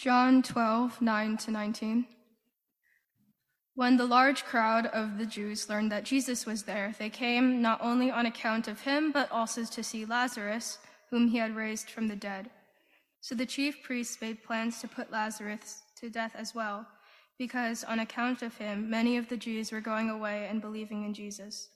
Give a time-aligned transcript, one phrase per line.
[0.00, 2.06] John 12, 9 to 19.
[3.74, 7.82] When the large crowd of the Jews learned that Jesus was there, they came not
[7.82, 10.78] only on account of him, but also to see Lazarus,
[11.10, 12.48] whom he had raised from the dead.
[13.20, 16.86] So the chief priests made plans to put Lazarus to death as well,
[17.38, 21.12] because on account of him, many of the Jews were going away and believing in
[21.12, 21.68] Jesus.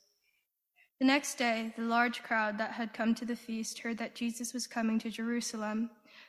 [0.98, 4.54] The next day, the large crowd that had come to the feast heard that Jesus
[4.54, 5.90] was coming to Jerusalem.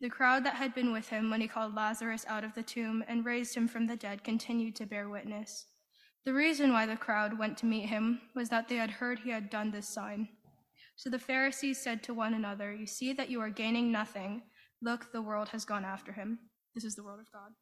[0.00, 3.04] The crowd that had been with him when he called Lazarus out of the tomb
[3.06, 5.66] and raised him from the dead continued to bear witness.
[6.24, 9.30] The reason why the crowd went to meet him was that they had heard he
[9.30, 10.28] had done this sign.
[10.96, 14.42] So the Pharisees said to one another, You see that you are gaining nothing.
[14.80, 16.38] Look, the world has gone after him.
[16.74, 17.52] This is the word of God.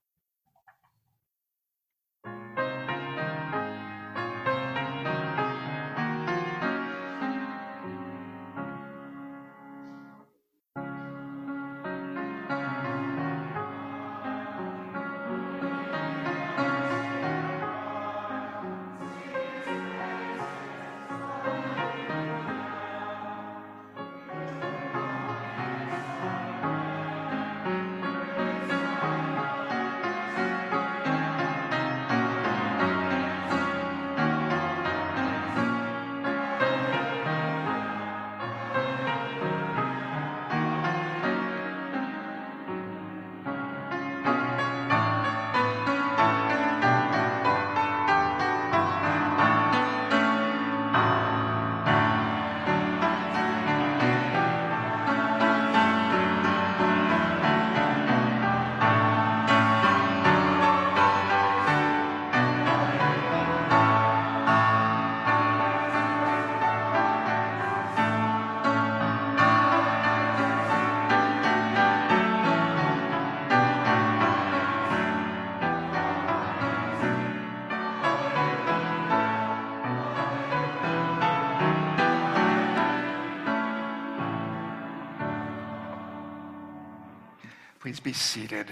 [87.88, 88.66] Please be seated.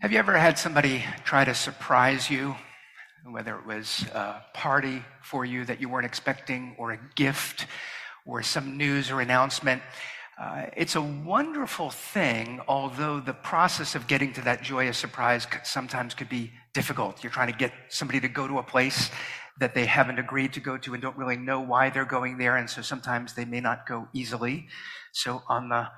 [0.00, 2.56] Have you ever had somebody try to surprise you?
[3.30, 7.68] Whether it was a party for you that you weren't expecting, or a gift,
[8.26, 9.82] or some news or announcement.
[10.36, 16.12] Uh, it's a wonderful thing, although the process of getting to that joyous surprise sometimes
[16.12, 17.22] could be difficult.
[17.22, 19.12] You're trying to get somebody to go to a place
[19.60, 22.56] that they haven't agreed to go to and don't really know why they're going there.
[22.56, 24.66] And so sometimes they may not go easily.
[25.12, 25.88] So on the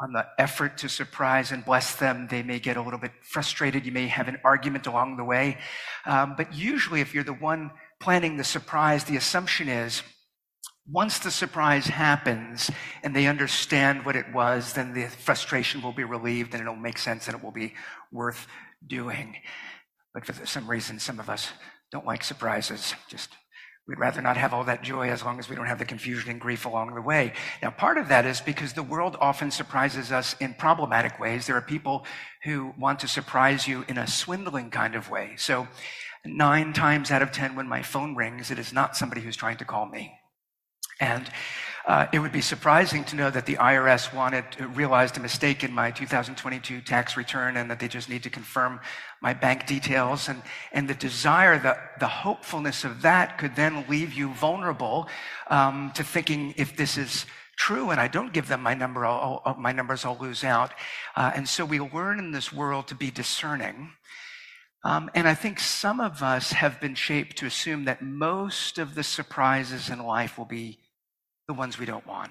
[0.00, 3.84] on the effort to surprise and bless them, they may get a little bit frustrated.
[3.84, 5.58] You may have an argument along the way.
[6.06, 10.02] Um, but usually, if you're the one planning the surprise, the assumption is
[10.90, 12.70] once the surprise happens
[13.02, 16.96] and they understand what it was, then the frustration will be relieved and it'll make
[16.96, 17.74] sense and it will be
[18.12, 18.46] worth
[18.86, 19.36] doing.
[20.14, 21.48] But for some reason, some of us
[21.90, 22.94] don't like surprises.
[23.08, 23.30] Just
[23.86, 26.30] we'd rather not have all that joy as long as we don't have the confusion
[26.30, 27.32] and grief along the way.
[27.62, 31.46] Now, part of that is because the world often surprises us in problematic ways.
[31.46, 32.04] There are people
[32.44, 35.34] who want to surprise you in a swindling kind of way.
[35.38, 35.66] So,
[36.26, 39.56] nine times out of ten, when my phone rings, it is not somebody who's trying
[39.56, 40.12] to call me.
[41.00, 41.30] And
[41.88, 44.44] uh, it would be surprising to know that the IRS wanted
[44.76, 48.78] realized a mistake in my 2022 tax return and that they just need to confirm
[49.22, 54.12] my bank details and and the desire the the hopefulness of that could then leave
[54.12, 55.08] you vulnerable
[55.48, 57.24] um, to thinking if this is
[57.56, 60.72] true and I don't give them my number, I'll, I'll, my numbers, I'll lose out.
[61.16, 63.90] Uh, and so we learn in this world to be discerning.
[64.84, 68.94] Um, and I think some of us have been shaped to assume that most of
[68.94, 70.78] the surprises in life will be
[71.48, 72.30] the ones we don't want.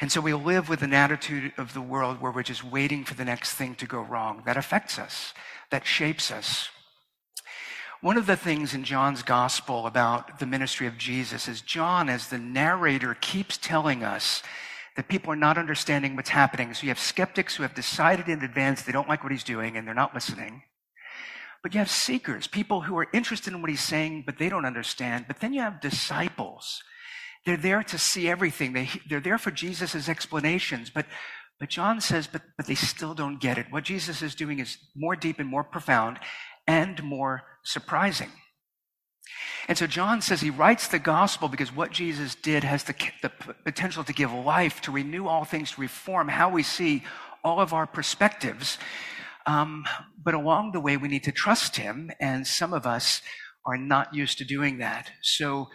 [0.00, 3.14] And so we live with an attitude of the world where we're just waiting for
[3.14, 4.44] the next thing to go wrong.
[4.46, 5.34] That affects us,
[5.72, 6.68] that shapes us.
[8.00, 12.28] One of the things in John's gospel about the ministry of Jesus is John, as
[12.28, 14.44] the narrator, keeps telling us
[14.94, 16.72] that people are not understanding what's happening.
[16.74, 19.76] So you have skeptics who have decided in advance they don't like what he's doing
[19.76, 20.62] and they're not listening.
[21.60, 24.66] But you have seekers, people who are interested in what he's saying, but they don't
[24.66, 25.24] understand.
[25.26, 26.84] But then you have disciples
[27.44, 28.72] they're there to see everything.
[28.72, 31.06] They, they're there for Jesus' explanations, but,
[31.60, 33.66] But John says, but, but they still don't get it.
[33.70, 36.18] What Jesus is doing is more deep and more profound
[36.66, 38.30] and more surprising.
[39.68, 43.30] And so John says he writes the gospel because what Jesus did has the, the
[43.64, 47.02] potential to give life, to renew all things, to reform how we see
[47.42, 48.78] all of our perspectives.
[49.46, 49.86] Um,
[50.22, 53.22] but along the way, we need to trust him, and some of us
[53.64, 55.10] are not used to doing that.
[55.22, 55.68] So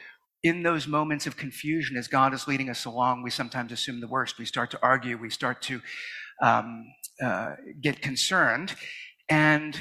[0.44, 4.08] in those moments of confusion, as God is leading us along, we sometimes assume the
[4.08, 4.40] worst.
[4.40, 5.82] We start to argue, we start to
[6.42, 6.86] um,
[7.22, 8.76] uh, get concerned.
[9.28, 9.78] And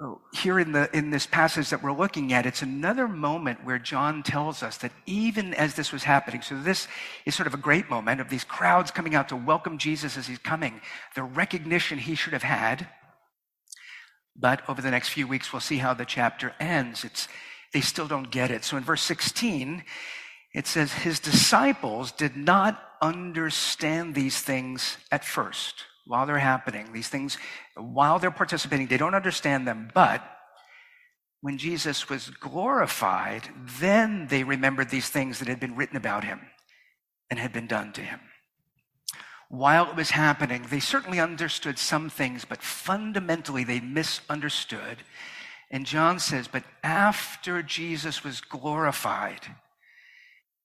[0.00, 3.78] oh, here in, the, in this passage that we're looking at, it's another moment where
[3.78, 6.88] John tells us that even as this was happening, so this
[7.24, 10.26] is sort of a great moment of these crowds coming out to welcome Jesus as
[10.26, 10.80] he's coming,
[11.14, 12.88] the recognition he should have had.
[14.34, 17.04] But over the next few weeks, we'll see how the chapter ends.
[17.04, 17.28] It's
[17.72, 18.64] they still don't get it.
[18.64, 19.84] So in verse 16,
[20.54, 26.92] it says, His disciples did not understand these things at first while they're happening.
[26.92, 27.38] These things,
[27.76, 29.90] while they're participating, they don't understand them.
[29.94, 30.22] But
[31.40, 33.48] when Jesus was glorified,
[33.78, 36.40] then they remembered these things that had been written about him
[37.30, 38.20] and had been done to him.
[39.50, 44.98] While it was happening, they certainly understood some things, but fundamentally they misunderstood
[45.70, 49.40] and John says, But after Jesus was glorified,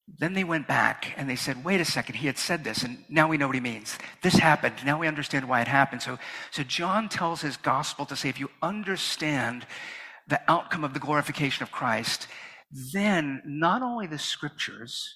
[0.07, 3.03] then they went back and they said, wait a second, he had said this, and
[3.09, 3.97] now we know what he means.
[4.21, 4.75] This happened.
[4.85, 6.01] Now we understand why it happened.
[6.01, 6.19] So,
[6.51, 9.65] so John tells his gospel to say, if you understand
[10.27, 12.27] the outcome of the glorification of Christ,
[12.93, 15.15] then not only the scriptures,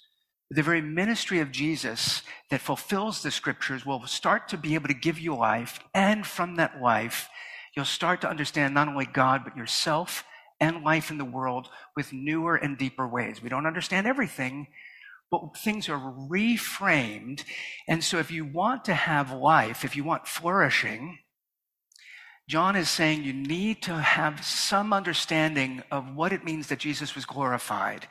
[0.49, 4.93] the very ministry of Jesus that fulfills the scriptures will start to be able to
[4.93, 7.29] give you life, and from that life,
[7.77, 10.23] you'll start to understand not only God, but yourself
[10.59, 13.39] and life in the world with newer and deeper ways.
[13.39, 14.65] We don't understand everything,
[15.29, 17.43] but things are reframed.
[17.87, 21.19] And so if you want to have life, if you want flourishing,
[22.49, 27.13] John is saying you need to have some understanding of what it means that Jesus
[27.13, 28.07] was glorified.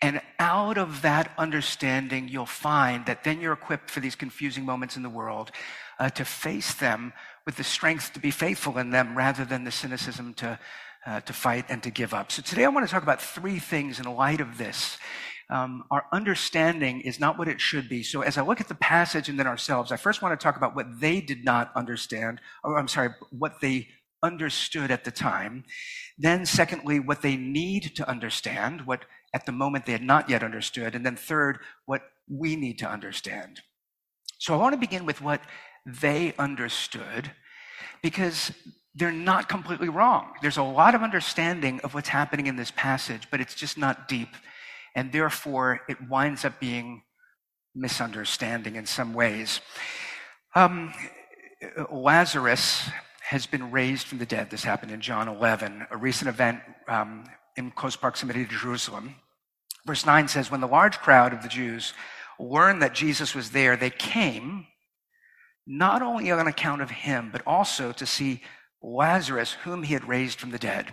[0.00, 4.96] And out of that understanding, you'll find that then you're equipped for these confusing moments
[4.96, 5.50] in the world
[5.98, 7.12] uh, to face them
[7.50, 10.56] with the strength to be faithful in them rather than the cynicism to,
[11.04, 12.30] uh, to fight and to give up.
[12.30, 14.98] So today I want to talk about three things in light of this.
[15.50, 18.04] Um, our understanding is not what it should be.
[18.04, 20.56] So as I look at the passage and then ourselves, I first want to talk
[20.56, 23.88] about what they did not understand, or I'm sorry, what they
[24.22, 25.64] understood at the time.
[26.16, 30.44] Then secondly, what they need to understand, what at the moment they had not yet
[30.44, 30.94] understood.
[30.94, 33.62] And then third, what we need to understand.
[34.38, 35.40] So I want to begin with what
[35.84, 37.32] they understood
[38.02, 38.52] because
[38.94, 40.32] they're not completely wrong.
[40.42, 44.08] There's a lot of understanding of what's happening in this passage, but it's just not
[44.08, 44.28] deep.
[44.94, 47.02] And therefore, it winds up being
[47.74, 49.60] misunderstanding in some ways.
[50.54, 50.92] Um,
[51.90, 52.88] Lazarus
[53.22, 54.50] has been raised from the dead.
[54.50, 57.24] This happened in John 11, a recent event um,
[57.56, 59.14] in close proximity to Jerusalem.
[59.86, 61.94] Verse 9 says, When the large crowd of the Jews
[62.40, 64.66] learned that Jesus was there, they came
[65.72, 68.42] not only on account of him, but also to see
[68.82, 70.92] Lazarus, whom he had raised from the dead.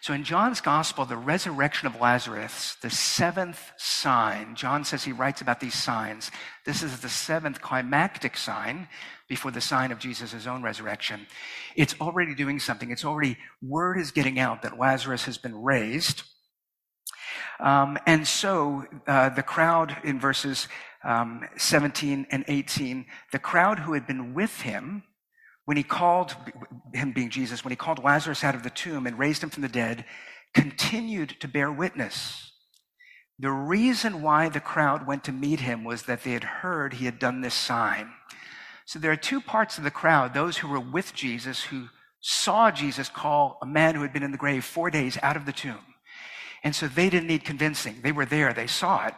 [0.00, 5.40] So in John's gospel, the resurrection of Lazarus, the seventh sign, John says he writes
[5.40, 6.30] about these signs.
[6.64, 8.86] This is the seventh climactic sign
[9.28, 11.26] before the sign of Jesus' own resurrection.
[11.74, 12.92] It's already doing something.
[12.92, 16.22] It's already, word is getting out that Lazarus has been raised.
[17.58, 20.68] Um, and so uh, the crowd in verses
[21.04, 25.02] um, 17 and 18, the crowd who had been with him
[25.64, 26.36] when he called,
[26.92, 29.62] him being Jesus, when he called Lazarus out of the tomb and raised him from
[29.62, 30.04] the dead,
[30.54, 32.52] continued to bear witness.
[33.38, 37.06] The reason why the crowd went to meet him was that they had heard he
[37.06, 38.12] had done this sign.
[38.86, 41.88] So there are two parts of the crowd those who were with Jesus, who
[42.20, 45.46] saw Jesus call a man who had been in the grave four days out of
[45.46, 45.84] the tomb.
[46.62, 48.00] And so they didn't need convincing.
[48.02, 49.14] They were there, they saw it.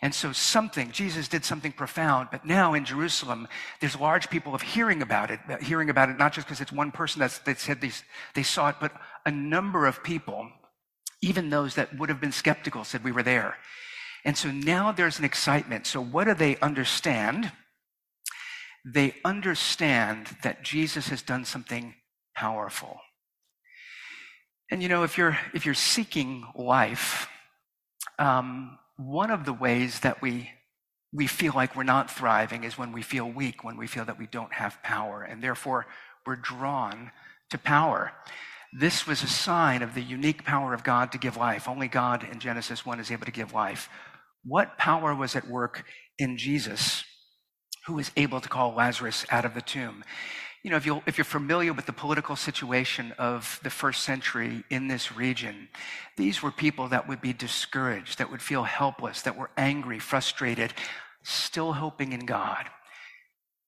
[0.00, 3.48] And so something, Jesus did something profound, but now in Jerusalem,
[3.80, 6.92] there's large people of hearing about it, hearing about it, not just because it's one
[6.92, 7.90] person that's, that said they,
[8.34, 8.92] they saw it, but
[9.26, 10.48] a number of people,
[11.20, 13.56] even those that would have been skeptical said we were there.
[14.24, 15.86] And so now there's an excitement.
[15.86, 17.50] So what do they understand?
[18.84, 21.94] They understand that Jesus has done something
[22.36, 23.00] powerful.
[24.70, 27.28] And you know, if you're, if you're seeking life,
[28.18, 30.50] um, one of the ways that we
[31.12, 34.18] we feel like we're not thriving is when we feel weak, when we feel that
[34.18, 35.86] we don't have power, and therefore
[36.26, 37.10] we're drawn
[37.48, 38.12] to power.
[38.78, 41.66] This was a sign of the unique power of God to give life.
[41.66, 43.88] Only God in Genesis 1 is able to give life.
[44.44, 45.84] What power was at work
[46.18, 47.04] in Jesus,
[47.86, 50.04] who was able to call Lazarus out of the tomb.
[50.64, 54.64] You know, if, you if you're familiar with the political situation of the first century
[54.70, 55.68] in this region,
[56.16, 60.74] these were people that would be discouraged, that would feel helpless, that were angry, frustrated,
[61.22, 62.66] still hoping in God.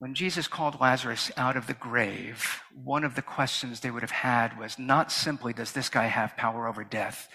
[0.00, 4.10] When Jesus called Lazarus out of the grave, one of the questions they would have
[4.10, 7.28] had was not simply, does this guy have power over death,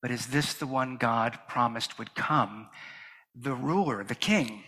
[0.00, 2.68] but is this the one God promised would come,
[3.34, 4.64] the ruler, the king?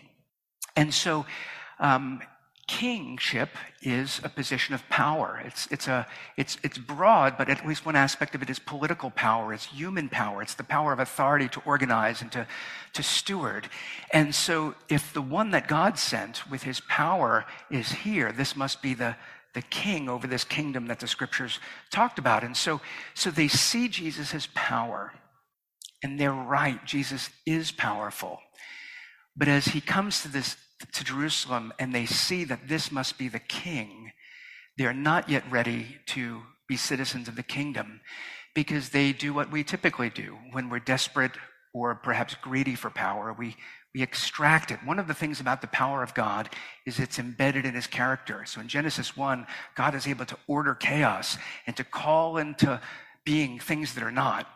[0.75, 1.25] And so,
[1.79, 2.21] um,
[2.67, 3.49] kingship
[3.81, 5.41] is a position of power.
[5.45, 9.11] It's, it's, a, it's, it's broad, but at least one aspect of it is political
[9.11, 9.53] power.
[9.53, 10.41] It's human power.
[10.41, 12.47] It's the power of authority to organize and to,
[12.93, 13.69] to steward.
[14.11, 18.81] And so if the one that God sent with his power is here, this must
[18.81, 19.15] be the,
[19.53, 21.59] the king over this kingdom that the scriptures
[21.91, 22.43] talked about.
[22.43, 22.81] And so,
[23.13, 25.13] so they see Jesus as power.
[26.01, 26.83] And they're right.
[26.85, 28.39] Jesus is powerful.
[29.35, 30.55] But as he comes to this
[30.93, 34.11] to Jerusalem and they see that this must be the king,
[34.77, 38.01] they are not yet ready to be citizens of the kingdom
[38.53, 41.31] because they do what we typically do when we're desperate
[41.73, 43.35] or perhaps greedy for power.
[43.37, 43.55] We,
[43.93, 44.79] we extract it.
[44.83, 46.49] One of the things about the power of God
[46.85, 48.43] is it's embedded in his character.
[48.45, 52.79] So in Genesis 1, God is able to order chaos and to call into
[53.25, 54.47] being things that are not.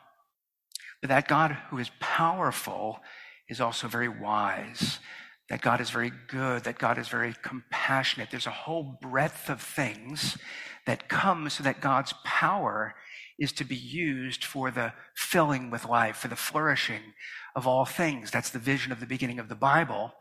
[1.02, 3.00] But that God who is powerful
[3.50, 5.00] is also very wise
[5.50, 8.30] that God is very good, that God is very compassionate.
[8.30, 10.38] There's a whole breadth of things
[10.86, 12.96] that come so that God's power
[13.40, 17.02] is to be used for the filling with life, for the flourishing
[17.56, 18.32] of all things.
[18.32, 20.14] That's the vision of the beginning of the Bible.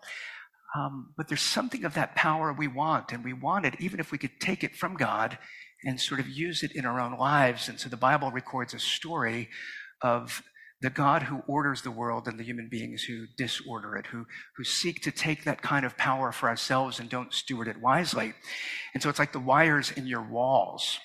[0.76, 4.12] Um, but there's something of that power we want, and we want it even if
[4.12, 5.38] we could take it from God
[5.85, 7.68] and sort of use it in our own lives.
[7.68, 9.49] And so the Bible records a story
[10.02, 10.42] of
[10.80, 14.64] the God who orders the world and the human beings who disorder it, who, who
[14.64, 18.32] seek to take that kind of power for ourselves and don't steward it wisely.
[18.94, 20.99] And so it's like the wires in your walls.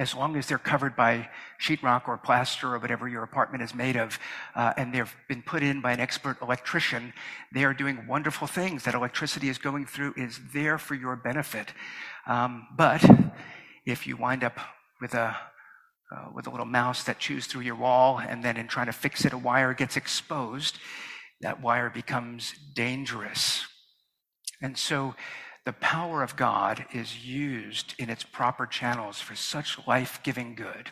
[0.00, 1.28] As long as they're covered by
[1.60, 4.18] sheetrock or plaster or whatever your apartment is made of,
[4.54, 7.12] uh, and they've been put in by an expert electrician,
[7.52, 8.84] they are doing wonderful things.
[8.84, 11.72] That electricity is going through is there for your benefit.
[12.28, 13.04] Um, but
[13.86, 14.58] if you wind up
[15.00, 15.36] with a
[16.10, 18.92] uh, with a little mouse that chews through your wall, and then in trying to
[18.92, 20.78] fix it, a wire gets exposed.
[21.40, 23.66] That wire becomes dangerous.
[24.60, 25.14] And so
[25.64, 30.90] the power of God is used in its proper channels for such life giving good.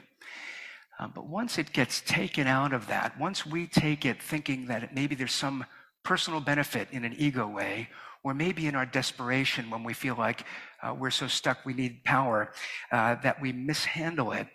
[0.99, 4.95] Uh, but once it gets taken out of that, once we take it thinking that
[4.95, 5.65] maybe there's some
[6.05, 7.89] personal benefit in an ego way,
[8.23, 10.45] or maybe in our desperation when we feel like
[10.83, 12.53] uh, we're so stuck we need power,
[12.93, 14.47] uh, that we mishandle it,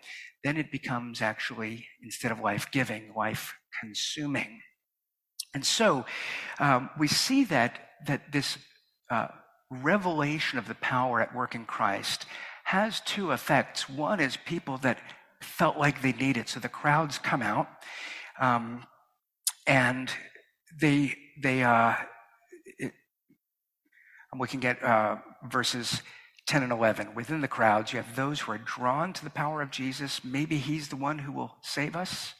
[0.44, 4.60] then it becomes actually, instead of life giving, life consuming.
[5.54, 6.04] And so
[6.58, 8.58] um, we see that, that this
[9.10, 9.28] uh,
[9.70, 12.26] revelation of the power at work in Christ
[12.64, 13.88] has two effects.
[13.88, 14.98] One is people that
[15.40, 16.48] felt like they need it.
[16.48, 17.68] So the crowds come out
[18.40, 18.84] um,
[19.66, 20.10] and
[20.80, 21.94] they, they, uh,
[22.78, 22.92] it,
[24.32, 26.02] I'm looking at uh, verses
[26.46, 27.14] 10 and 11.
[27.14, 30.24] Within the crowds, you have those who are drawn to the power of Jesus.
[30.24, 32.34] Maybe he's the one who will save us.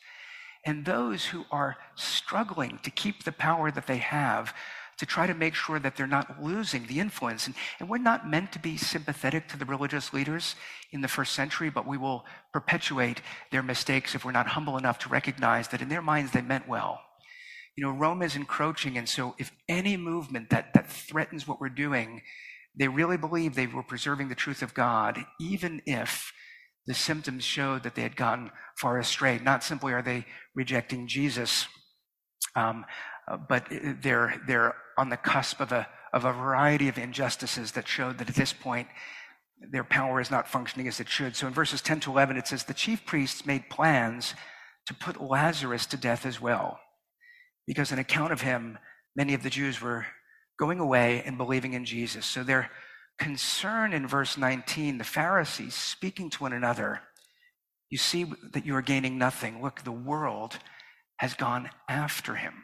[0.64, 4.54] And those who are struggling to keep the power that they have
[4.99, 7.47] to try to make sure that they're not losing the influence.
[7.47, 10.54] And, and, we're not meant to be sympathetic to the religious leaders
[10.92, 15.00] in the first century, but we will perpetuate their mistakes if we're not humble enough
[15.00, 17.00] to recognize that in their minds they meant well.
[17.75, 21.71] You know, Rome is encroaching, and so if any movement that, that threatens what we're
[21.71, 22.23] doing
[22.75, 26.33] they really believed they were preserving the truth of God, even if
[26.87, 29.38] the symptoms showed that they had gone far astray.
[29.38, 31.67] Not simply are they rejecting Jesus,
[32.57, 32.85] um,
[33.29, 33.67] uh, but
[34.02, 38.29] they're, they're on the cusp of a, of a variety of injustices that showed that
[38.29, 38.88] at this point,
[39.71, 41.37] their power is not functioning as it should.
[41.37, 44.35] So in verses 10 to 11, it says, The chief priests made plans
[44.87, 46.81] to put Lazarus to death as well,
[47.67, 48.79] because on account of him,
[49.14, 50.07] many of the Jews were
[50.62, 52.25] going away and believing in Jesus.
[52.25, 52.71] So their
[53.19, 57.00] concern in verse 19, the Pharisees speaking to one another,
[57.90, 59.61] you see that you are gaining nothing.
[59.61, 60.61] Look, the world
[61.16, 62.54] has gone after him.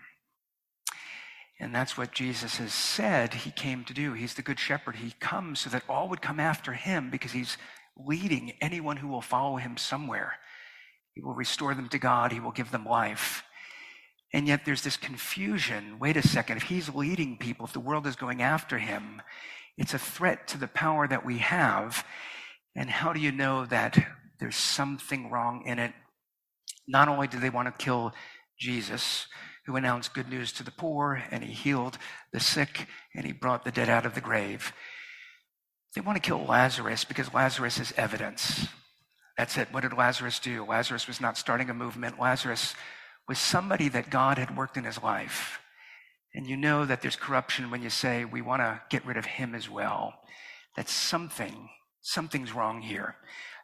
[1.59, 4.13] And that's what Jesus has said he came to do.
[4.13, 4.95] He's the good shepherd.
[4.95, 7.59] He comes so that all would come after him because he's
[7.97, 10.35] leading anyone who will follow him somewhere.
[11.15, 12.31] He will restore them to God.
[12.31, 13.43] He will give them life.
[14.33, 15.99] And yet there's this confusion.
[15.99, 16.59] Wait a second.
[16.59, 19.23] If he's leading people, if the world is going after him,
[19.77, 22.05] it's a threat to the power that we have.
[22.77, 23.99] And how do you know that
[24.39, 25.93] there's something wrong in it?
[26.87, 28.13] Not only do they want to kill
[28.59, 29.27] Jesus,
[29.67, 31.99] who announced good news to the poor, and he healed
[32.33, 34.73] the sick, and he brought the dead out of the grave.
[35.95, 38.67] They want to kill Lazarus because Lazarus is evidence.
[39.37, 39.69] That's it.
[39.71, 40.65] What did Lazarus do?
[40.65, 42.19] Lazarus was not starting a movement.
[42.19, 42.75] Lazarus
[43.29, 45.61] was somebody that God had worked in his life.
[46.35, 49.27] And you know that there's corruption when you say, we want to get rid of
[49.27, 50.15] him as well.
[50.77, 51.69] That something,
[52.01, 53.17] something's wrong here.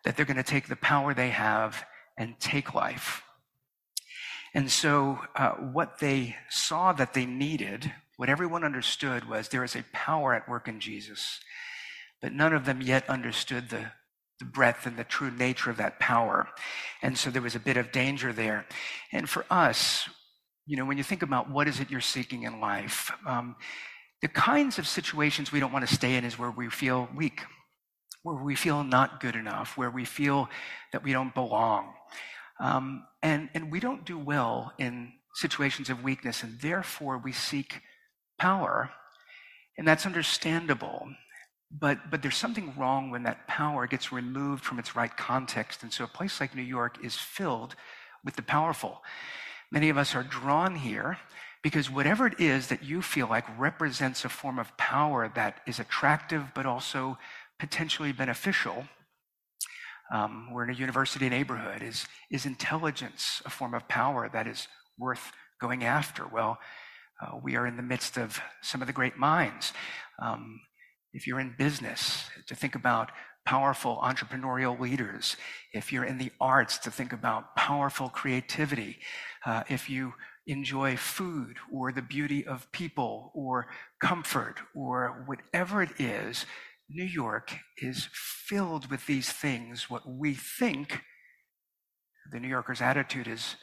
[0.04, 1.84] That they're going to take the power they have
[2.18, 3.22] and take life.
[4.54, 9.74] And so, uh, what they saw that they needed, what everyone understood was there is
[9.74, 11.40] a power at work in Jesus,
[12.22, 13.90] but none of them yet understood the,
[14.44, 16.48] the breadth and the true nature of that power.
[17.02, 18.66] And so there was a bit of danger there.
[19.12, 20.08] And for us,
[20.66, 23.56] you know, when you think about what is it you're seeking in life, um,
[24.22, 27.42] the kinds of situations we don't want to stay in is where we feel weak,
[28.22, 30.48] where we feel not good enough, where we feel
[30.92, 31.92] that we don't belong.
[32.60, 37.80] Um, and, and we don't do well in situations of weakness, and therefore we seek
[38.38, 38.90] power.
[39.76, 41.08] And that's understandable.
[41.76, 45.82] But, but there's something wrong when that power gets removed from its right context.
[45.82, 47.74] And so a place like New York is filled
[48.24, 49.02] with the powerful.
[49.72, 51.18] Many of us are drawn here
[51.62, 55.80] because whatever it is that you feel like represents a form of power that is
[55.80, 57.18] attractive but also
[57.58, 58.84] potentially beneficial,
[60.12, 61.82] um, we're in a university neighborhood.
[61.82, 66.26] Is, is intelligence a form of power that is worth going after?
[66.26, 66.58] Well,
[67.20, 69.72] uh, we are in the midst of some of the great minds.
[70.20, 70.60] Um,
[71.14, 73.10] if you're in business, to think about
[73.46, 75.36] powerful entrepreneurial leaders.
[75.72, 78.98] If you're in the arts, to think about powerful creativity.
[79.46, 80.14] Uh, if you
[80.46, 83.68] enjoy food or the beauty of people or
[84.00, 86.46] comfort or whatever it is,
[86.88, 89.88] New York is filled with these things.
[89.88, 91.00] What we think
[92.32, 93.56] the New Yorker's attitude is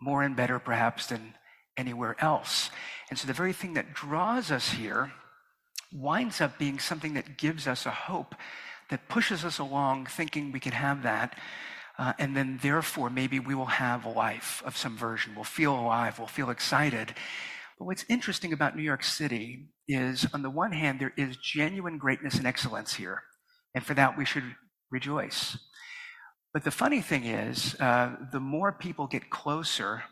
[0.00, 1.34] more and better, perhaps, than
[1.76, 2.70] anywhere else.
[3.10, 5.12] And so the very thing that draws us here
[5.92, 8.34] winds up being something that gives us a hope
[8.90, 11.38] that pushes us along thinking we can have that.
[11.98, 15.34] Uh, and then, therefore, maybe we will have a life of some version.
[15.34, 16.18] We'll feel alive.
[16.18, 17.14] We'll feel excited.
[17.78, 21.98] But what's interesting about New York City is, on the one hand, there is genuine
[21.98, 23.22] greatness and excellence here.
[23.74, 24.44] And for that, we should
[24.90, 25.58] rejoice.
[26.54, 30.04] But the funny thing is, uh, the more people get closer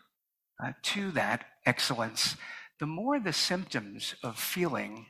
[0.62, 2.36] uh, to that excellence,
[2.80, 5.06] the more the symptoms of feeling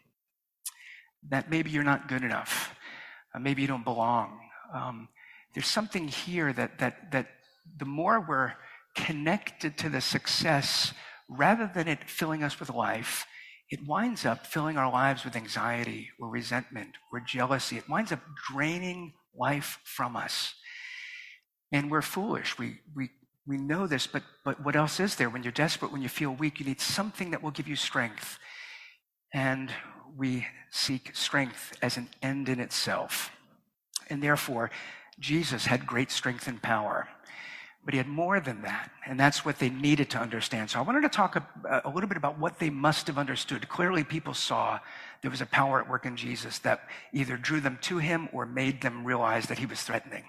[1.31, 2.75] that maybe you're not good enough,
[3.35, 4.39] uh, maybe you don't belong.
[4.75, 5.09] Um,
[5.55, 7.29] there's something here that, that, that
[7.79, 8.55] the more we're
[8.95, 10.93] connected to the success
[11.29, 13.27] rather than it filling us with life,
[13.71, 17.77] it winds up filling our lives with anxiety or resentment or jealousy.
[17.77, 18.21] It winds up
[18.53, 20.55] draining life from us.
[21.73, 22.59] And we're foolish.
[22.59, 23.11] We, we,
[23.47, 25.29] we know this, but, but what else is there?
[25.29, 28.39] When you're desperate, when you feel weak, you need something that will give you strength.
[29.35, 29.73] And
[30.17, 33.31] we seek strength as an end in itself.
[34.09, 34.71] And therefore,
[35.19, 37.09] Jesus had great strength and power.
[37.85, 40.71] But he had more than that, and that's what they needed to understand.
[40.71, 43.69] So I wanted to talk a, a, little bit about what they must have understood.
[43.69, 44.81] Clearly, people saw
[45.23, 48.45] there was a power at work in Jesus that either drew them to him or
[48.45, 50.25] made them realize that he was threatening.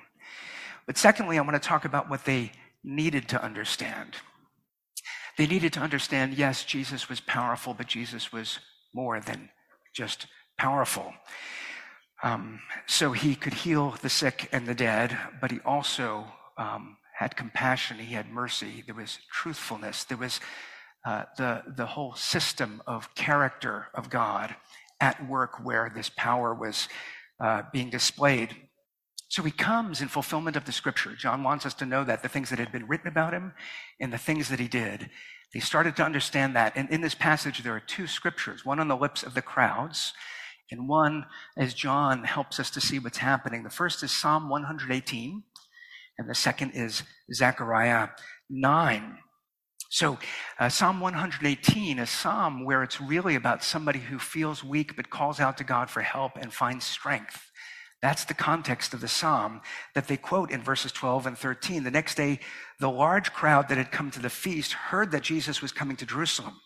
[0.86, 2.52] But secondly, I want to talk about what they
[2.84, 4.18] needed to understand.
[5.36, 8.60] They needed to understand yes, Jesus was powerful, but Jesus was
[8.94, 9.50] more than
[9.98, 11.12] just powerful.
[12.24, 16.26] Um, so he could heal the sick and the dead, but he also
[16.58, 20.40] um, had compassion, he had mercy, there was truthfulness, there was
[21.06, 24.56] uh, the, the whole system of character of God
[25.00, 26.88] at work where this power was
[27.40, 28.56] uh, being displayed.
[29.30, 31.16] So he comes in fulfillment of the scripture.
[31.16, 33.54] John wants us to know that the things that had been written about him
[34.00, 35.10] and the things that he did.
[35.54, 36.74] They started to understand that.
[36.76, 40.14] And in this passage, there are two scriptures one on the lips of the crowds,
[40.72, 41.26] and one
[41.58, 43.64] as John helps us to see what's happening.
[43.64, 45.44] The first is Psalm 118
[46.18, 48.10] and the second is Zechariah
[48.50, 49.18] 9.
[49.90, 50.18] So,
[50.60, 55.40] uh, Psalm 118, a psalm where it's really about somebody who feels weak but calls
[55.40, 57.47] out to God for help and finds strength.
[58.02, 59.62] That's the context of the psalm
[59.96, 61.84] that they quote in verses 12 and 13.
[61.84, 62.40] The next day,
[62.80, 66.06] the large crowd that had come to the feast heard that Jesus was coming to
[66.06, 66.60] Jerusalem.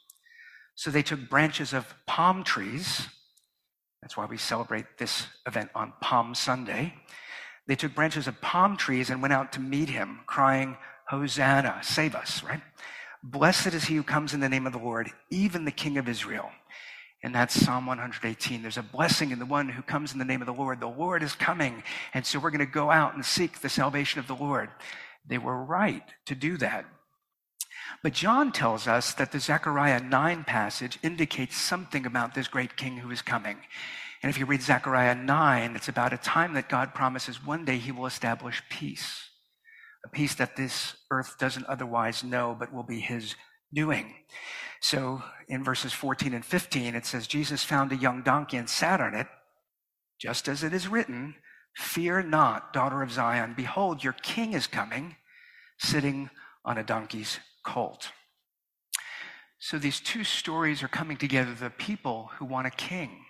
[0.76, 3.08] So they took branches of palm trees.
[4.02, 6.94] That's why we celebrate this event on Palm Sunday.
[7.68, 10.76] They took branches of palm trees and went out to meet him, crying,
[11.08, 12.62] Hosanna, save us, right?
[13.24, 16.10] Blessed is he who comes in the name of the Lord, even the King of
[16.10, 16.50] Israel.
[17.24, 18.62] And that's Psalm 118.
[18.62, 20.80] There's a blessing in the one who comes in the name of the Lord.
[20.80, 21.84] The Lord is coming.
[22.14, 24.70] And so we're going to go out and seek the salvation of the Lord.
[25.28, 26.86] They were right to do that.
[28.02, 32.98] But John tells us that the Zechariah 9 passage indicates something about this great king
[32.98, 33.58] who is coming.
[34.24, 37.78] And if you read Zechariah 9, it's about a time that God promises one day
[37.78, 39.30] he will establish peace,
[40.06, 43.36] a peace that this earth doesn't otherwise know, but will be his
[43.74, 44.14] doing.
[44.80, 49.00] So in verses 14 and 15, it says, Jesus found a young donkey and sat
[49.00, 49.28] on it,
[50.20, 51.36] just as it is written,
[51.76, 53.54] Fear not, daughter of Zion.
[53.56, 55.16] Behold, your king is coming,
[55.80, 56.30] sitting
[56.66, 58.12] on a donkey's colt.
[59.60, 63.26] So these two stories are coming together the people who want a king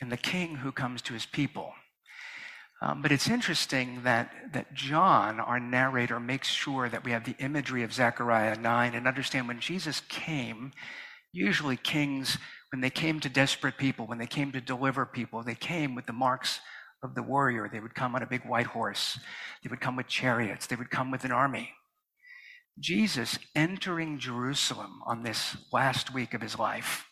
[0.00, 1.74] and the king who comes to his people.
[2.80, 7.34] Um, but it's interesting that, that John, our narrator, makes sure that we have the
[7.40, 10.72] imagery of Zechariah 9 and understand when Jesus came,
[11.32, 12.38] usually kings,
[12.70, 16.06] when they came to desperate people, when they came to deliver people, they came with
[16.06, 16.60] the marks
[17.02, 17.68] of the warrior.
[17.70, 19.18] They would come on a big white horse,
[19.64, 21.72] they would come with chariots, they would come with an army.
[22.78, 27.06] Jesus entering Jerusalem on this last week of his life,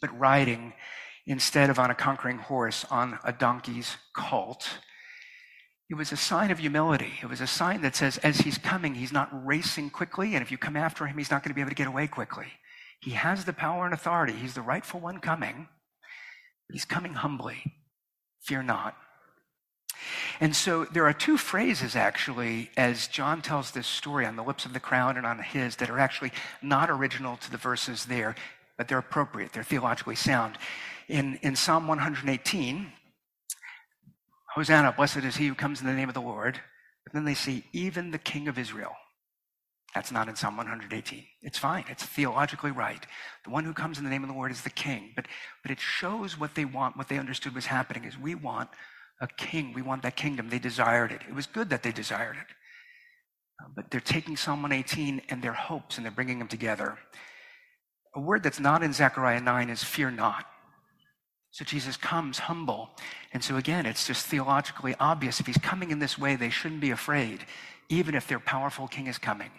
[0.00, 0.72] but riding
[1.30, 4.68] instead of on a conquering horse on a donkey's colt.
[5.88, 7.12] It was a sign of humility.
[7.22, 10.50] It was a sign that says, as he's coming, he's not racing quickly, and if
[10.50, 12.46] you come after him, he's not going to be able to get away quickly.
[13.00, 14.32] He has the power and authority.
[14.32, 15.68] He's the rightful one coming,
[16.72, 17.62] he's coming humbly.
[18.42, 18.96] Fear not.
[20.40, 24.64] And so there are two phrases actually, as John tells this story on the lips
[24.64, 28.34] of the crowd and on his, that are actually not original to the verses there,
[28.76, 29.52] but they're appropriate.
[29.52, 30.58] They're theologically sound
[31.10, 32.92] in, in Psalm 118,
[34.54, 36.60] Hosanna, blessed is he who comes in the name of the Lord.
[37.04, 38.92] But then they say, even the King of Israel.
[39.94, 41.24] That's not in Psalm 118.
[41.42, 41.84] It's fine.
[41.88, 43.04] It's theologically right.
[43.44, 45.10] The one who comes in the name of the Lord is the king.
[45.16, 45.26] But,
[45.62, 48.68] but it shows what they want, what they understood was happening is we want
[49.20, 49.72] a king.
[49.74, 50.48] We want that kingdom.
[50.48, 51.22] They desired it.
[51.28, 52.46] It was good that they desired it.
[53.60, 56.96] Uh, but they're taking Psalm 118 and their hopes and they're bringing them together.
[58.14, 60.46] A word that's not in Zechariah 9 is fear not.
[61.52, 62.90] So Jesus comes humble.
[63.32, 65.40] And so again, it's just theologically obvious.
[65.40, 67.44] If he's coming in this way, they shouldn't be afraid,
[67.88, 69.50] even if their powerful king is coming.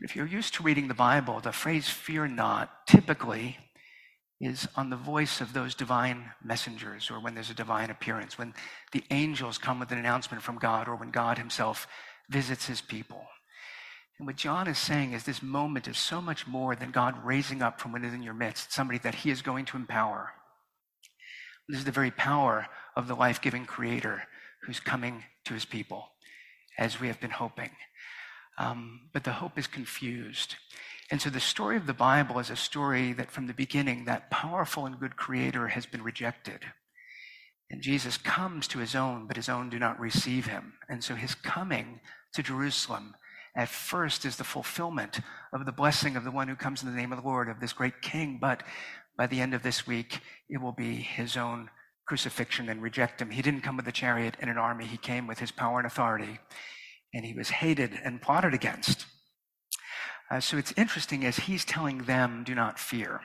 [0.00, 3.58] If you're used to reading the Bible, the phrase fear not typically
[4.40, 8.54] is on the voice of those divine messengers or when there's a divine appearance, when
[8.92, 11.88] the angels come with an announcement from God or when God himself
[12.28, 13.26] visits his people.
[14.18, 17.62] And what John is saying is this moment is so much more than God raising
[17.62, 20.32] up from within your midst somebody that he is going to empower.
[21.68, 24.22] This is the very power of the life giving Creator
[24.62, 26.08] who's coming to his people,
[26.78, 27.70] as we have been hoping.
[28.58, 30.56] Um, but the hope is confused.
[31.10, 34.30] And so the story of the Bible is a story that from the beginning, that
[34.30, 36.64] powerful and good Creator has been rejected.
[37.70, 40.74] And Jesus comes to his own, but his own do not receive him.
[40.88, 42.00] And so his coming
[42.32, 43.14] to Jerusalem
[43.54, 45.20] at first is the fulfillment
[45.52, 47.60] of the blessing of the one who comes in the name of the Lord, of
[47.60, 48.38] this great king.
[48.40, 48.62] But
[49.18, 51.68] by the end of this week, it will be his own
[52.06, 53.30] crucifixion and reject him.
[53.30, 55.86] He didn't come with a chariot and an army, he came with his power and
[55.86, 56.38] authority,
[57.12, 59.04] and he was hated and plotted against.
[60.30, 63.20] Uh, so it's interesting as he's telling them, do not fear.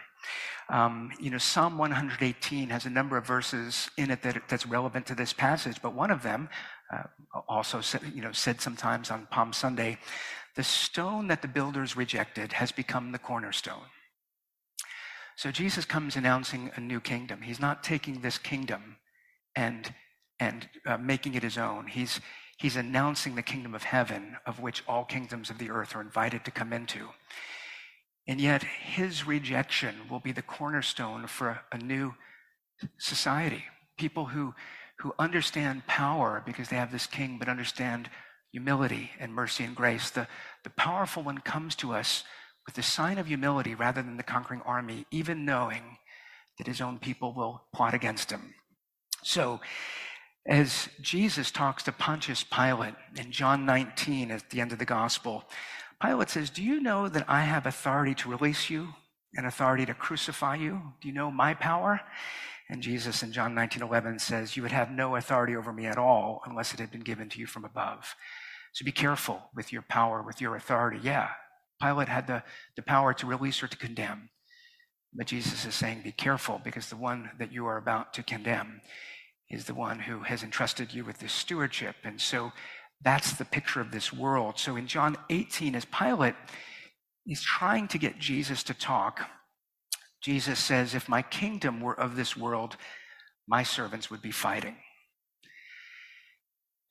[0.70, 5.06] Um, you know, Psalm 118 has a number of verses in it that, that's relevant
[5.08, 6.50] to this passage, but one of them,
[6.92, 7.04] uh,
[7.48, 9.98] also said, you know, said sometimes on Palm Sunday,
[10.56, 13.86] the stone that the builders rejected has become the cornerstone.
[15.36, 17.42] So Jesus comes announcing a new kingdom.
[17.42, 18.98] He's not taking this kingdom
[19.56, 19.94] and,
[20.40, 21.88] and uh, making it his own.
[21.88, 22.22] He's,
[22.58, 26.46] he's announcing the kingdom of heaven, of which all kingdoms of the earth are invited
[26.46, 27.10] to come into.
[28.28, 32.14] And yet, his rejection will be the cornerstone for a, new
[32.98, 33.66] society.
[33.98, 34.54] People who,
[35.00, 38.10] who understand power because they have this king, but understand
[38.52, 40.10] humility and mercy and grace.
[40.10, 40.28] The,
[40.64, 42.24] the powerful one comes to us
[42.66, 45.98] with the sign of humility rather than the conquering army, even knowing
[46.58, 48.54] that his own people will plot against him.
[49.24, 49.62] So,
[50.46, 55.46] as Jesus talks to Pontius Pilate in John 19 at the end of the gospel,
[56.02, 58.90] Pilate says, Do you know that I have authority to release you
[59.36, 60.82] and authority to crucify you?
[61.02, 62.02] Do you know my power?
[62.70, 65.98] And Jesus in John 19 11 says, You would have no authority over me at
[65.98, 68.16] all unless it had been given to you from above.
[68.74, 71.00] So be careful with your power, with your authority.
[71.02, 71.30] Yeah,
[71.82, 72.44] Pilate had the,
[72.76, 74.30] the power to release or to condemn.
[75.14, 78.82] But Jesus is saying, be careful because the one that you are about to condemn
[79.50, 81.96] is the one who has entrusted you with this stewardship.
[82.04, 82.52] And so
[83.04, 84.58] that's the picture of this world.
[84.58, 86.36] So in John 18, as Pilate
[87.28, 89.30] is trying to get Jesus to talk,
[90.22, 92.78] Jesus says, If my kingdom were of this world,
[93.48, 94.78] my servants would be fighting.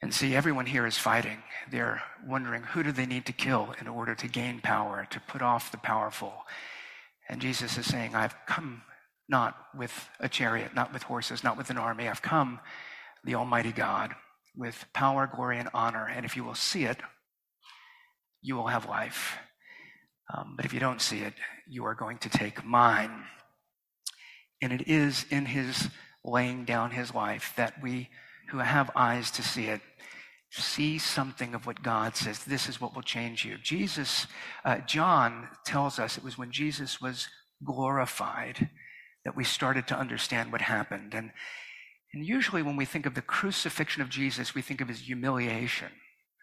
[0.02, 1.38] And see, everyone here is fighting.
[1.70, 5.42] They're wondering who do they need to kill in order to gain power, to put
[5.42, 6.34] off the powerful.
[7.28, 8.82] And Jesus is saying, I've come
[9.28, 12.08] not with a chariot, not with horses, not with an army.
[12.08, 12.58] I've come,
[13.24, 14.12] the Almighty God,
[14.56, 16.08] with power, glory, and honor.
[16.08, 16.98] And if you will see it,
[18.42, 19.38] you will have life.
[20.34, 21.34] Um, but if you don't see it,
[21.68, 23.24] you are going to take mine.
[24.60, 25.88] And it is in his
[26.24, 28.10] laying down his life that we
[28.50, 29.80] who have eyes to see it
[30.60, 32.44] see something of what God says.
[32.44, 33.56] This is what will change you.
[33.62, 34.26] Jesus,
[34.64, 37.28] uh, John tells us it was when Jesus was
[37.64, 38.68] glorified
[39.24, 41.14] that we started to understand what happened.
[41.14, 41.30] And,
[42.12, 45.88] and usually when we think of the crucifixion of Jesus, we think of his humiliation,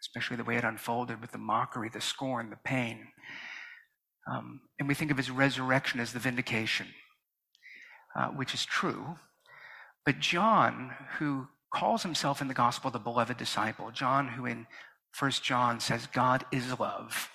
[0.02, 3.08] especially the way it unfolded with the mockery, the scorn, the pain.
[4.32, 6.88] Um, and we think of his resurrection as the vindication,
[8.16, 9.18] uh, which is true.
[10.06, 13.92] But John, who calls himself in the gospel the beloved disciple.
[13.92, 14.68] John, who in
[15.12, 17.30] First John says God is love,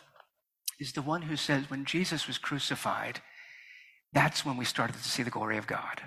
[0.79, 3.21] is the one who says when Jesus was crucified,
[4.13, 6.01] that's when we started to see the glory of God.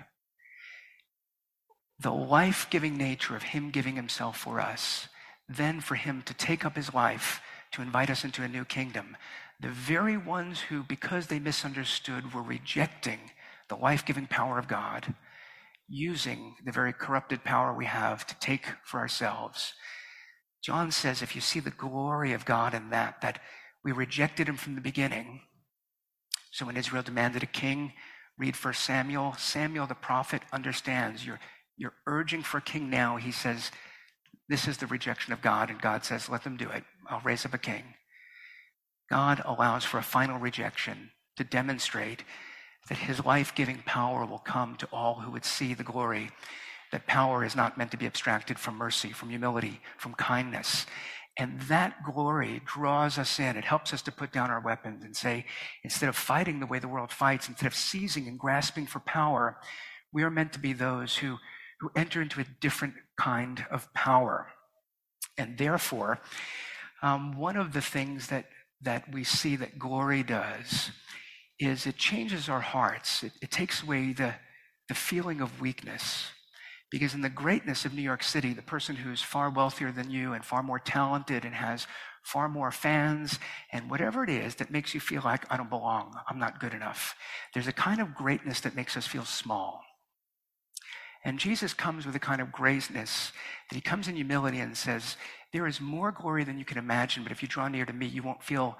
[2.00, 5.08] The life giving nature of Him giving Himself for us,
[5.48, 7.40] then for Him to take up His life
[7.72, 9.16] to invite us into a new kingdom.
[9.60, 13.18] The very ones who, because they misunderstood, were rejecting
[13.68, 15.14] the life giving power of God
[15.88, 19.72] using the very corrupted power we have to take for ourselves.
[20.62, 23.40] John says if you see the glory of God in that, that
[23.84, 25.40] we rejected him from the beginning.
[26.50, 27.92] So when Israel demanded a king,
[28.36, 29.34] read First Samuel.
[29.38, 31.40] Samuel the prophet understands you're,
[31.76, 33.16] you're urging for a king now.
[33.16, 33.70] He says,
[34.48, 35.70] This is the rejection of God.
[35.70, 36.84] And God says, Let them do it.
[37.08, 37.94] I'll raise up a king.
[39.08, 42.24] God allows for a final rejection to demonstrate
[42.88, 46.30] that his life giving power will come to all who would see the glory.
[46.90, 50.86] That power is not meant to be abstracted from mercy, from humility, from kindness.
[51.38, 53.56] And that glory draws us in.
[53.56, 55.44] It helps us to put down our weapons and say,
[55.84, 59.58] instead of fighting the way the world fights, instead of seizing and grasping for power,
[60.12, 61.36] we are meant to be those who,
[61.80, 64.48] who enter into a different kind of power.
[65.36, 66.20] And therefore,
[67.02, 68.46] um, one of the things that,
[68.82, 70.90] that we see that glory does
[71.58, 73.22] is it changes our hearts.
[73.22, 74.34] It, it takes away the,
[74.88, 76.28] the feeling of weakness.
[76.90, 80.32] Because in the greatness of New York City, the person who's far wealthier than you
[80.32, 81.86] and far more talented and has
[82.22, 83.38] far more fans
[83.72, 86.74] and whatever it is that makes you feel like I don't belong, I'm not good
[86.74, 87.14] enough.
[87.54, 89.82] There's a kind of greatness that makes us feel small.
[91.24, 93.32] And Jesus comes with a kind of graceness
[93.68, 95.16] that he comes in humility and says,
[95.52, 98.06] There is more glory than you can imagine, but if you draw near to me,
[98.06, 98.78] you won't feel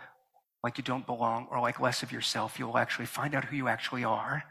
[0.63, 2.59] like you don't belong or like less of yourself.
[2.59, 4.45] You'll actually find out who you actually are.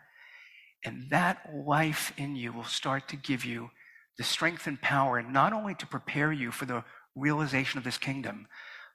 [0.85, 3.69] And that life in you will start to give you
[4.17, 6.83] the strength and power, not only to prepare you for the
[7.15, 8.47] realization of this kingdom,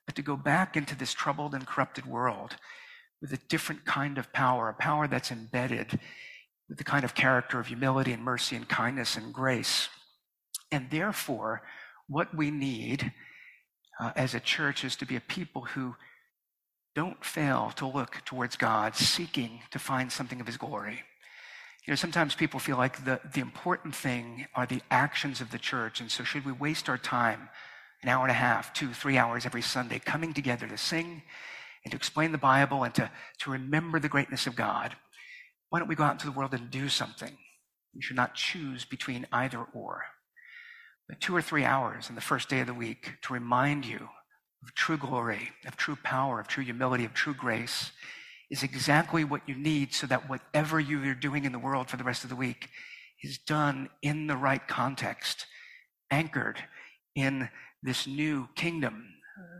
[0.06, 2.56] but to go back into this troubled and corrupted world
[3.20, 5.98] with a different kind of power, a power that's embedded
[6.68, 9.88] with the kind of character of humility and mercy and kindness and grace.
[10.70, 11.62] And therefore,
[12.08, 13.12] what we need
[14.00, 15.94] uh, as a church is to be a people who
[16.94, 21.02] don't fail to look towards God, seeking to find something of His glory.
[21.86, 25.58] You know, sometimes people feel like the, the important thing are the actions of the
[25.58, 26.00] church.
[26.00, 27.48] And so, should we waste our time,
[28.02, 31.22] an hour and a half, two, three hours every Sunday, coming together to sing
[31.84, 34.94] and to explain the Bible and to, to remember the greatness of God?
[35.70, 37.36] Why don't we go out into the world and do something?
[37.94, 40.02] We should not choose between either or.
[41.08, 44.08] But two or three hours on the first day of the week to remind you
[44.62, 47.92] of true glory, of true power, of true humility, of true grace
[48.50, 51.96] is exactly what you need so that whatever you are doing in the world for
[51.96, 52.68] the rest of the week
[53.22, 55.46] is done in the right context,
[56.10, 56.58] anchored
[57.16, 57.48] in
[57.82, 59.06] this new kingdom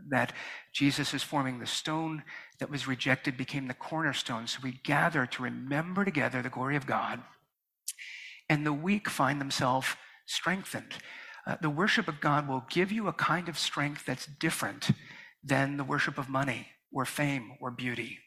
[0.09, 0.33] that
[0.73, 1.59] Jesus is forming.
[1.59, 2.23] The stone
[2.59, 4.47] that was rejected became the cornerstone.
[4.47, 7.21] So we gather to remember together the glory of God,
[8.49, 9.87] and the weak find themselves
[10.27, 10.95] strengthened
[11.45, 14.91] uh, the worship of God will give you a kind of strength that's different
[15.43, 18.19] than the worship of money or fame or beauty.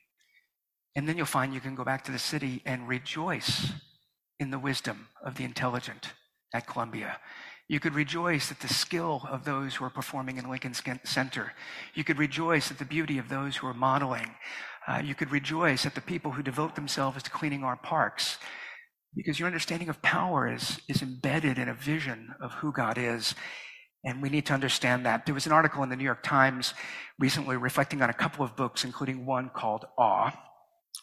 [0.94, 3.72] And then you'll find you can go back to the city and rejoice
[4.38, 6.12] in the wisdom of the intelligent
[6.55, 7.18] at Columbia.
[7.68, 10.74] You could rejoice at the skill of those who are performing in Lincoln
[11.05, 11.52] Center.
[11.94, 14.35] You could rejoice at the beauty of those who are modeling.
[14.87, 18.38] Uh, you could rejoice at the people who devote themselves to cleaning our parks
[19.16, 23.35] because your understanding of power is, is embedded in a vision of who God is.
[24.05, 25.24] And we need to understand that.
[25.24, 26.74] There was an article in the New York Times
[27.18, 30.31] recently reflecting on a couple of books, including one called Awe,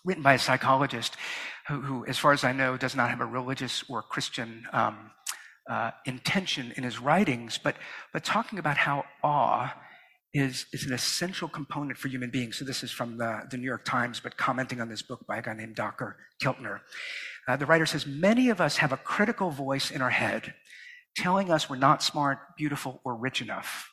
[0.06, 1.18] written by a psychologist
[1.68, 5.12] who, who as far as I know, does not have a religious or Christian um,
[5.70, 7.76] uh, intention in his writings, but,
[8.14, 9.74] but talking about how awe
[10.34, 12.58] is, is an essential component for human beings.
[12.58, 15.38] So this is from the, the New York Times, but commenting on this book by
[15.38, 16.18] a guy named Dr.
[16.42, 16.80] Keltner.
[17.48, 20.56] Uh, the writer says, many of us have a critical voice in our head
[21.16, 23.92] telling us we're not smart, beautiful, or rich enough.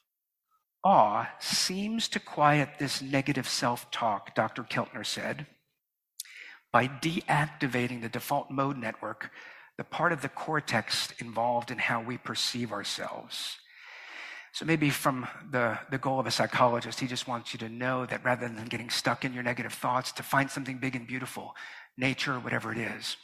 [0.82, 4.62] Awe seems to quiet this negative self-talk, Dr.
[4.62, 5.46] Keltner said,
[6.72, 9.30] by deactivating the default mode network,
[9.76, 13.58] the part of the cortex involved in how we perceive ourselves.
[14.52, 18.04] So maybe from the, the goal of a psychologist, he just wants you to know
[18.06, 21.54] that rather than getting stuck in your negative thoughts, to find something big and beautiful,
[21.96, 23.16] nature, whatever it is.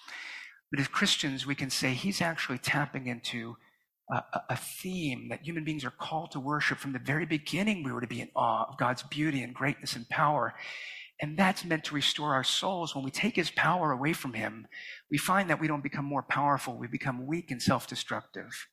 [0.71, 3.57] But as Christians, we can say he's actually tapping into
[4.11, 7.83] a, a, theme that human beings are called to worship from the very beginning.
[7.83, 10.55] We were to be in awe of God's beauty and greatness and power.
[11.21, 12.95] And that's meant to restore our souls.
[12.95, 14.69] When we take his power away from him,
[15.11, 16.77] we find that we don't become more powerful.
[16.77, 18.69] We become weak and self destructive.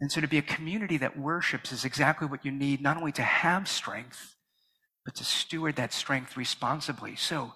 [0.00, 3.12] And so to be a community that worships is exactly what you need, not only
[3.12, 4.36] to have strength,
[5.04, 7.16] but to steward that strength responsibly.
[7.16, 7.54] So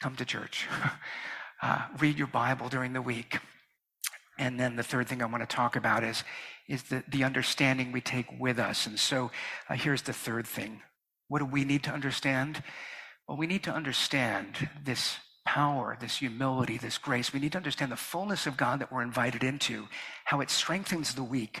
[0.00, 0.66] come to church,
[1.62, 3.38] uh, read your Bible during the week.
[4.38, 6.24] And then the third thing I want to talk about is,
[6.68, 8.86] is the, the understanding we take with us.
[8.86, 9.30] And so
[9.68, 10.80] uh, here's the third thing.
[11.28, 12.62] What do we need to understand?
[13.28, 17.32] Well, we need to understand this power, this humility, this grace.
[17.32, 19.86] We need to understand the fullness of God that we're invited into,
[20.24, 21.60] how it strengthens the weak.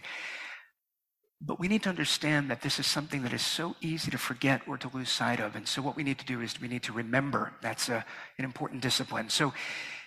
[1.40, 4.62] But we need to understand that this is something that is so easy to forget
[4.66, 5.56] or to lose sight of.
[5.56, 7.52] And so, what we need to do is we need to remember.
[7.60, 8.04] That's a,
[8.38, 9.28] an important discipline.
[9.28, 9.52] So,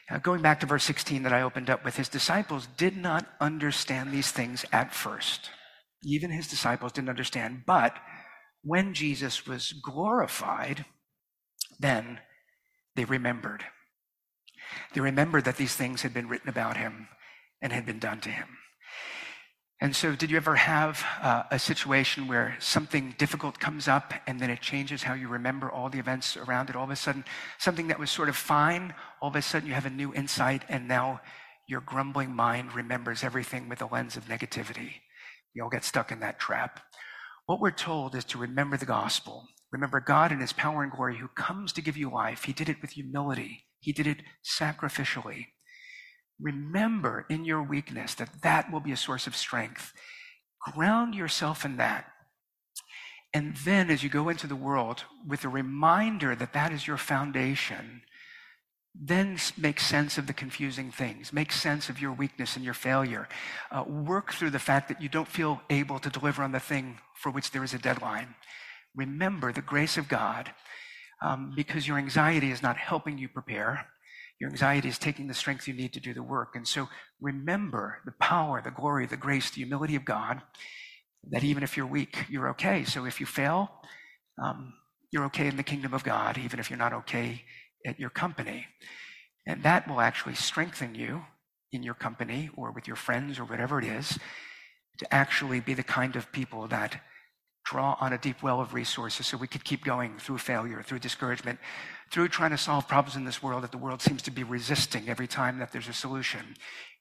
[0.09, 3.27] uh, going back to verse 16 that I opened up with, his disciples did not
[3.39, 5.49] understand these things at first.
[6.03, 7.63] Even his disciples didn't understand.
[7.67, 7.93] But
[8.63, 10.85] when Jesus was glorified,
[11.79, 12.19] then
[12.97, 13.63] they remembered.
[14.93, 17.07] They remembered that these things had been written about him
[17.61, 18.57] and had been done to him.
[19.79, 24.39] And so, did you ever have uh, a situation where something difficult comes up and
[24.39, 26.75] then it changes how you remember all the events around it?
[26.75, 27.23] All of a sudden,
[27.59, 30.63] something that was sort of fine, all of a sudden you have a new insight,
[30.67, 31.21] and now
[31.67, 34.93] your grumbling mind remembers everything with a lens of negativity.
[35.53, 36.79] We all get stuck in that trap.
[37.45, 39.45] What we're told is to remember the gospel.
[39.71, 42.45] Remember God in his power and glory who comes to give you life.
[42.45, 43.65] He did it with humility.
[43.79, 45.47] He did it sacrificially.
[46.39, 49.91] Remember in your weakness that that will be a source of strength.
[50.73, 52.05] Ground yourself in that.
[53.33, 56.97] And then as you go into the world with a reminder that that is your
[56.97, 58.01] foundation,
[58.99, 61.31] then make sense of the confusing things.
[61.31, 63.27] Make sense of your weakness and your failure.
[63.69, 66.97] Uh, work through the fact that you don't feel able to deliver on the thing
[67.13, 68.35] for which there is a deadline.
[68.97, 70.51] Remember the grace of God
[71.21, 73.85] um, because your anxiety is not helping you prepare.
[74.39, 76.55] Your anxiety is taking the strength you need to do the work.
[76.55, 76.89] And so
[77.21, 80.41] remember the power, the glory, the grace, the humility of God,
[81.29, 82.83] that even if you're weak, you're okay.
[82.83, 83.69] So if you fail,
[84.41, 84.73] um,
[85.11, 87.43] you're okay in the kingdom of God, even if you're not okay
[87.85, 88.65] at your company.
[89.45, 91.23] And that will actually strengthen you
[91.71, 94.17] in your company or with your friends or whatever it is
[94.99, 97.01] to actually be the kind of people that
[97.69, 100.99] draw on a deep well of resources so we could keep going through failure, through
[100.99, 101.59] discouragement,
[102.11, 105.09] through trying to solve problems in this world that the world seems to be resisting
[105.09, 106.55] every time that there's a solution.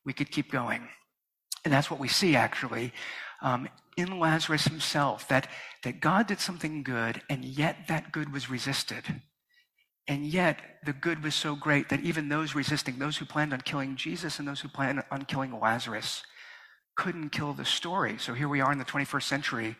[0.04, 0.88] We could keep going.
[1.64, 2.92] And that's what we see actually
[3.42, 5.48] um, in Lazarus himself that,
[5.84, 9.04] that God did something good, and yet that good was resisted.
[10.08, 13.60] And yet, the good was so great that even those resisting, those who planned on
[13.60, 16.22] killing Jesus and those who planned on killing Lazarus,
[16.96, 18.16] couldn't kill the story.
[18.18, 19.76] So here we are in the 21st century,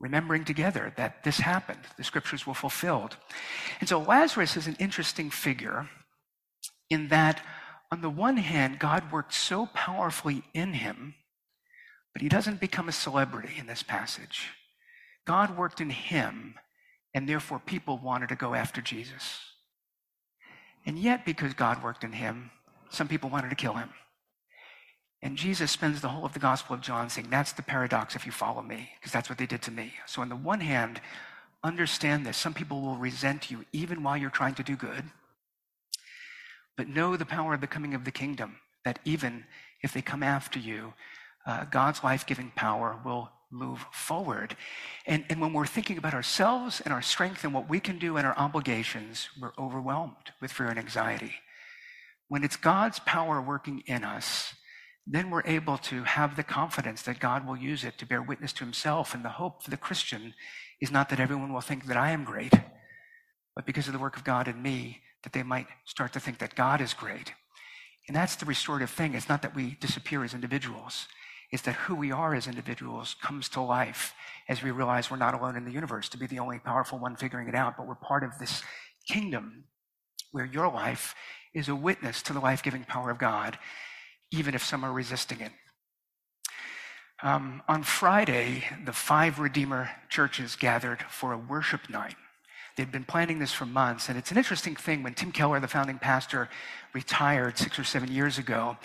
[0.00, 1.80] remembering together that this happened.
[1.96, 3.16] The scriptures were fulfilled.
[3.80, 5.88] And so Lazarus is an interesting figure
[6.90, 7.40] in that,
[7.90, 11.14] on the one hand, God worked so powerfully in him,
[12.12, 14.50] but he doesn't become a celebrity in this passage.
[15.26, 16.56] God worked in him,
[17.14, 19.38] and therefore people wanted to go after Jesus.
[20.86, 22.50] And yet, because God worked in him,
[22.90, 23.90] some people wanted to kill him.
[25.24, 28.26] And Jesus spends the whole of the Gospel of John saying, That's the paradox if
[28.26, 29.94] you follow me, because that's what they did to me.
[30.06, 31.00] So, on the one hand,
[31.64, 32.36] understand this.
[32.36, 35.02] Some people will resent you even while you're trying to do good.
[36.76, 39.44] But know the power of the coming of the kingdom, that even
[39.82, 40.92] if they come after you,
[41.46, 44.54] uh, God's life giving power will move forward.
[45.06, 48.18] And, and when we're thinking about ourselves and our strength and what we can do
[48.18, 51.32] and our obligations, we're overwhelmed with fear and anxiety.
[52.28, 54.52] When it's God's power working in us,
[55.06, 58.52] then we're able to have the confidence that God will use it to bear witness
[58.54, 59.14] to himself.
[59.14, 60.34] And the hope for the Christian
[60.80, 62.54] is not that everyone will think that I am great,
[63.54, 66.38] but because of the work of God in me, that they might start to think
[66.38, 67.32] that God is great.
[68.08, 69.14] And that's the restorative thing.
[69.14, 71.06] It's not that we disappear as individuals,
[71.50, 74.14] it's that who we are as individuals comes to life
[74.48, 77.16] as we realize we're not alone in the universe to be the only powerful one
[77.16, 78.62] figuring it out, but we're part of this
[79.08, 79.64] kingdom
[80.32, 81.14] where your life
[81.54, 83.58] is a witness to the life giving power of God,
[84.36, 85.52] even if some are resisting it.
[87.22, 92.16] Um, on Friday, the five Redeemer churches gathered for a worship night.
[92.76, 95.68] They'd been planning this for months, and it's an interesting thing when Tim Keller, the
[95.68, 96.48] founding pastor,
[96.92, 98.76] retired six or seven years ago.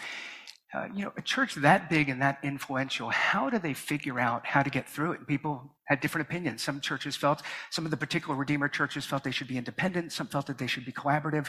[0.71, 4.45] Uh, you know, a church that big and that influential, how do they figure out
[4.45, 5.25] how to get through it?
[5.25, 6.61] People had different opinions.
[6.61, 7.41] Some churches felt,
[7.71, 10.11] some of the particular Redeemer churches felt they should be independent.
[10.11, 11.47] Some felt that they should be collaborative.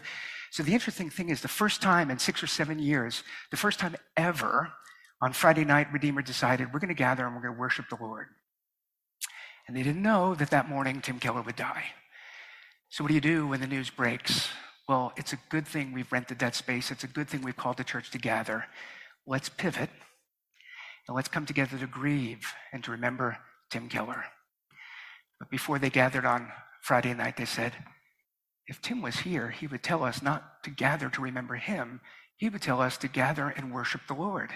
[0.50, 3.78] So the interesting thing is the first time in six or seven years, the first
[3.78, 4.72] time ever,
[5.20, 7.98] on Friday night, Redeemer decided we're going to gather and we're going to worship the
[8.00, 8.28] Lord.
[9.68, 11.84] And they didn't know that that morning Tim Keller would die.
[12.88, 14.48] So, what do you do when the news breaks?
[14.88, 16.90] Well, it's a good thing we've rented that space.
[16.90, 18.64] It's a good thing we've called the church to gather.
[19.26, 19.90] Let's pivot
[21.06, 23.38] and let's come together to grieve and to remember
[23.70, 24.24] Tim Keller.
[25.38, 26.50] But before they gathered on
[26.82, 27.72] Friday night, they said,
[28.66, 32.00] if Tim was here, he would tell us not to gather to remember him.
[32.36, 34.52] He would tell us to gather and worship the Lord.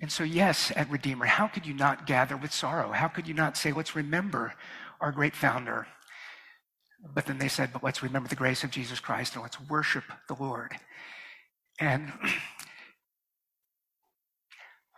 [0.00, 2.92] And so, yes, at Redeemer, how could you not gather with sorrow?
[2.92, 4.52] How could you not say, let's remember
[5.00, 5.86] our great founder?
[7.14, 10.04] But then they said, but let's remember the grace of Jesus Christ and let's worship
[10.28, 10.72] the Lord.
[11.80, 12.12] And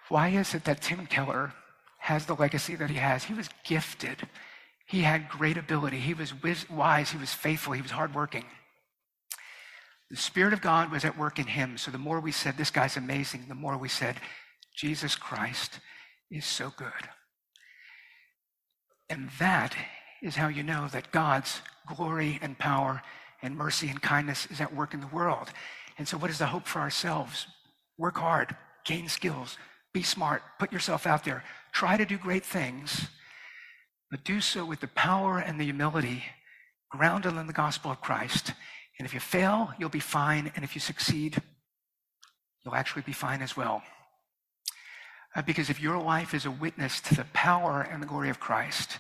[0.08, 1.52] why is it that Tim Keller
[1.98, 3.24] has the legacy that he has?
[3.24, 4.28] He was gifted.
[4.86, 5.98] He had great ability.
[5.98, 6.32] He was
[6.70, 7.10] wise.
[7.10, 7.72] He was faithful.
[7.72, 8.44] He was hardworking.
[10.10, 11.76] The Spirit of God was at work in him.
[11.76, 14.16] So the more we said, this guy's amazing, the more we said,
[14.74, 15.80] Jesus Christ
[16.30, 16.92] is so good.
[19.08, 19.74] And that
[20.22, 21.60] is how you know that God's
[21.94, 23.02] glory and power
[23.42, 25.48] and mercy and kindness is at work in the world.
[25.98, 27.46] And so, what is the hope for ourselves?
[27.98, 29.56] Work hard, gain skills,
[29.96, 31.42] be smart, put yourself out there,
[31.72, 33.08] try to do great things,
[34.10, 36.22] but do so with the power and the humility
[36.90, 38.52] grounded in the gospel of Christ.
[38.98, 40.52] And if you fail, you'll be fine.
[40.54, 41.40] And if you succeed,
[42.62, 43.82] you'll actually be fine as well.
[45.34, 48.38] Uh, because if your life is a witness to the power and the glory of
[48.38, 48.98] Christ,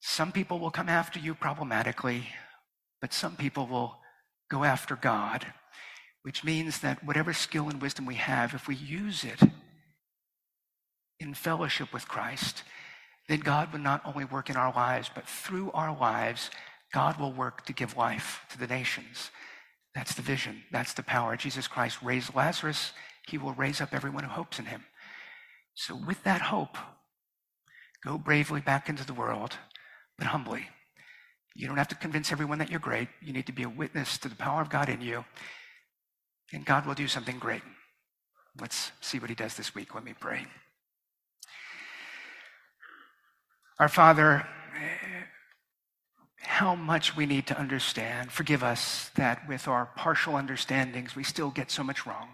[0.00, 2.28] some people will come after you problematically,
[3.02, 3.98] but some people will
[4.50, 5.44] go after God,
[6.22, 9.42] which means that whatever skill and wisdom we have, if we use it
[11.20, 12.62] in fellowship with Christ,
[13.28, 16.50] then God will not only work in our lives, but through our lives,
[16.92, 19.30] God will work to give life to the nations.
[19.94, 20.62] That's the vision.
[20.70, 21.36] That's the power.
[21.36, 22.92] Jesus Christ raised Lazarus.
[23.26, 24.84] He will raise up everyone who hopes in him.
[25.74, 26.76] So, with that hope,
[28.04, 29.56] go bravely back into the world,
[30.16, 30.68] but humbly.
[31.54, 33.08] You don't have to convince everyone that you're great.
[33.22, 35.24] You need to be a witness to the power of God in you,
[36.52, 37.62] and God will do something great.
[38.60, 39.94] Let's see what He does this week.
[39.94, 40.46] Let me pray.
[43.78, 44.46] Our Father,
[46.38, 48.32] how much we need to understand.
[48.32, 52.28] Forgive us that with our partial understandings, we still get so much wrong.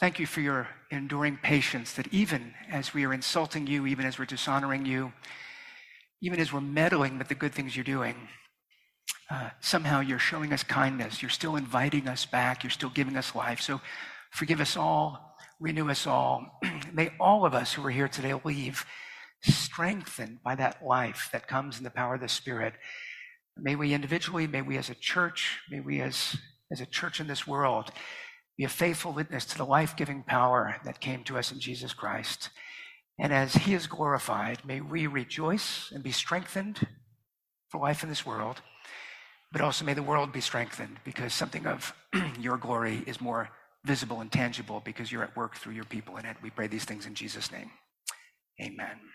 [0.00, 4.18] Thank you for your enduring patience that even as we are insulting you, even as
[4.18, 5.12] we're dishonoring you,
[6.20, 8.16] even as we're meddling with the good things you're doing,
[9.30, 11.22] uh, somehow you're showing us kindness.
[11.22, 12.64] You're still inviting us back.
[12.64, 13.60] You're still giving us life.
[13.60, 13.80] So
[14.32, 16.58] forgive us all, renew us all.
[16.92, 18.84] May all of us who are here today leave
[19.42, 22.74] strengthened by that life that comes in the power of the Spirit.
[23.56, 26.36] May we individually, may we as a church, may we as,
[26.70, 27.90] as a church in this world
[28.56, 31.94] be a faithful witness to the life giving power that came to us in Jesus
[31.94, 32.50] Christ.
[33.18, 36.86] And as he is glorified, may we rejoice and be strengthened
[37.68, 38.60] for life in this world,
[39.52, 41.94] but also may the world be strengthened because something of
[42.40, 43.50] your glory is more
[43.84, 46.36] visible and tangible because you're at work through your people in it.
[46.42, 47.70] We pray these things in Jesus' name.
[48.60, 49.09] Amen.